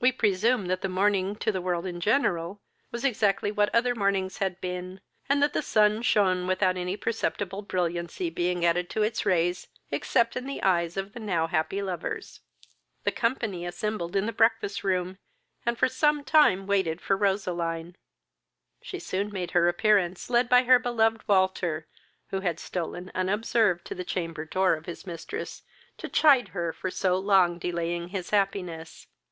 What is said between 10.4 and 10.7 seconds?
the